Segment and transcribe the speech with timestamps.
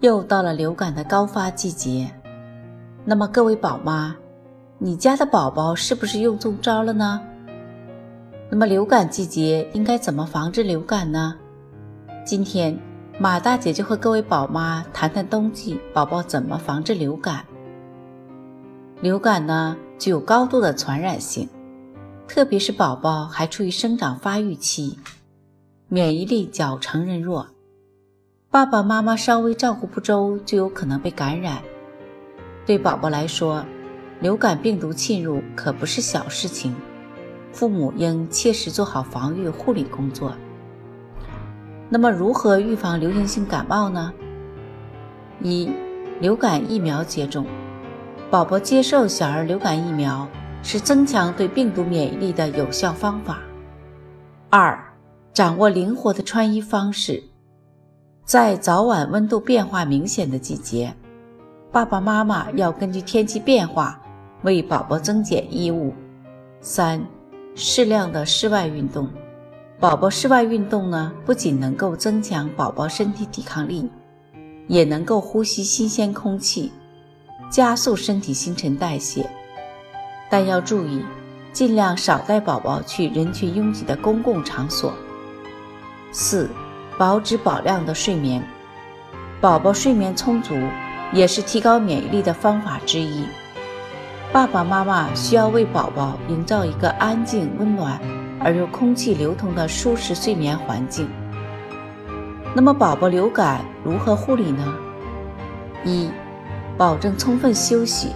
[0.00, 2.10] 又到了流感的高发季节，
[3.04, 4.14] 那么各位宝妈，
[4.78, 7.20] 你家的宝宝是不是又中招了呢？
[8.50, 11.34] 那么流感季节应该怎么防治流感呢？
[12.26, 12.78] 今天
[13.18, 17.42] 马大姐就和各位宝妈谈谈冬季宝宝怎么防治流感。
[19.00, 21.48] 流感呢具有高度的传染性，
[22.28, 24.98] 特别是宝宝还处于生长发育期，
[25.88, 27.46] 免疫力较成人弱。
[28.50, 31.58] 爸爸妈妈稍微照顾不周，就有可能被感染。
[32.64, 33.64] 对宝宝来说，
[34.20, 36.74] 流感病毒侵入可不是小事情，
[37.52, 40.32] 父母应切实做好防御护理工作。
[41.90, 44.12] 那么，如何预防流行性感冒呢？
[45.42, 45.70] 一、
[46.18, 47.44] 流感疫苗接种。
[48.30, 50.26] 宝宝接受小儿流感疫苗
[50.62, 53.38] 是增强对病毒免疫力的有效方法。
[54.48, 54.82] 二、
[55.34, 57.22] 掌握灵活的穿衣方式。
[58.26, 60.92] 在早晚温度变化明显的季节，
[61.70, 64.00] 爸爸妈妈要根据天气变化
[64.42, 65.94] 为宝宝增减衣物。
[66.60, 67.00] 三、
[67.54, 69.08] 适量的室外运动。
[69.78, 73.88] 宝宝室外运动呢，不仅能够增强宝宝身体抵抗力，
[74.66, 76.72] 也能够呼吸新鲜空气，
[77.48, 79.30] 加速身体新陈代谢。
[80.28, 81.04] 但要注意，
[81.52, 84.92] 尽量少带宝宝去人群拥挤的公共场所。
[86.10, 86.50] 四。
[86.98, 88.42] 保质保量的睡眠，
[89.38, 90.56] 宝宝睡眠充足
[91.12, 93.24] 也是提高免疫力的方法之一。
[94.32, 98.00] 爸爸妈妈需要为宝宝营造一个安静、温暖
[98.40, 101.06] 而又空气流通的舒适睡眠环境。
[102.54, 104.74] 那么，宝宝流感如何护理呢？
[105.84, 106.10] 一、
[106.78, 108.12] 保证充分休息。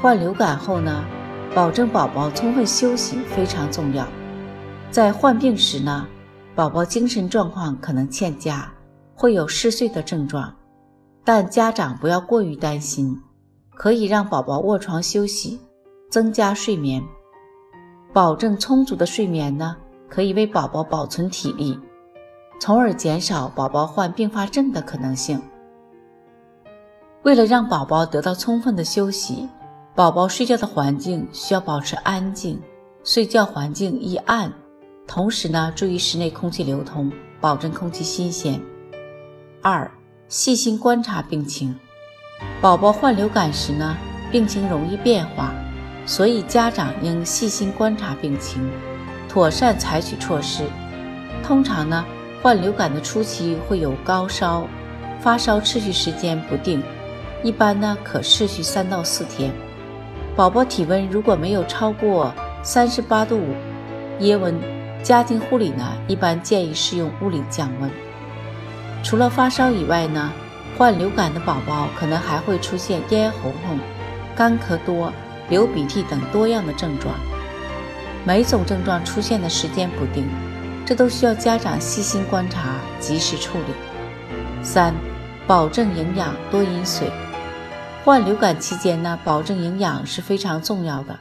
[0.00, 1.04] 患流感后呢，
[1.56, 4.06] 保证宝宝充分休息非常重要。
[4.92, 6.06] 在患病时呢。
[6.54, 8.70] 宝宝精神状况可能欠佳，
[9.14, 10.52] 会有嗜睡的症状，
[11.24, 13.18] 但家长不要过于担心，
[13.74, 15.60] 可以让宝宝卧床休息，
[16.10, 17.02] 增加睡眠，
[18.12, 19.76] 保证充足的睡眠呢，
[20.08, 21.78] 可以为宝宝保存体力，
[22.58, 25.40] 从而减少宝宝患并发症的可能性。
[27.22, 29.48] 为了让宝宝得到充分的休息，
[29.94, 32.60] 宝宝睡觉的环境需要保持安静，
[33.04, 34.52] 睡觉环境宜暗。
[35.10, 37.10] 同时呢，注意室内空气流通，
[37.40, 38.60] 保证空气新鲜。
[39.60, 39.90] 二、
[40.28, 41.74] 细心观察病情。
[42.60, 43.96] 宝宝患流感时呢，
[44.30, 45.52] 病情容易变化，
[46.06, 48.70] 所以家长应细心观察病情，
[49.28, 50.62] 妥善采取措施。
[51.42, 52.04] 通常呢，
[52.40, 54.64] 患流感的初期会有高烧，
[55.20, 56.80] 发烧持续时间不定，
[57.42, 59.50] 一般呢可持续三到四天。
[60.36, 62.32] 宝宝体温如果没有超过
[62.62, 63.54] 三十八度五
[64.20, 64.79] 腋温。
[65.02, 67.90] 家庭护理呢，一般建议是用物理降温。
[69.02, 70.30] 除了发烧以外呢，
[70.76, 73.78] 患流感的宝宝可能还会出现咽喉痛、
[74.36, 75.12] 干咳多、
[75.48, 77.14] 流鼻涕等多样的症状。
[78.24, 80.28] 每种症状出现的时间不定，
[80.84, 83.72] 这都需要家长细心观察，及时处理。
[84.62, 84.94] 三、
[85.46, 87.10] 保证营养，多饮水。
[88.04, 91.18] 患流感期间呢，保证营养是非常重要的。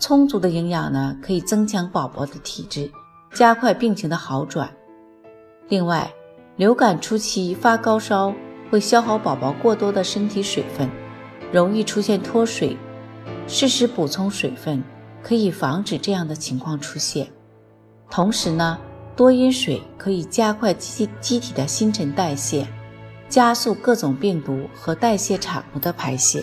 [0.00, 2.90] 充足的营养呢，可以增强宝宝的体质，
[3.34, 4.74] 加快病情的好转。
[5.68, 6.10] 另外，
[6.56, 8.34] 流感初期发高烧
[8.70, 10.90] 会消耗宝宝过多的身体水分，
[11.52, 12.76] 容易出现脱水。
[13.46, 14.82] 适时补充水分，
[15.22, 17.28] 可以防止这样的情况出现。
[18.08, 18.78] 同时呢，
[19.14, 22.66] 多饮水可以加快机机体的新陈代谢，
[23.28, 26.42] 加速各种病毒和代谢产物的排泄。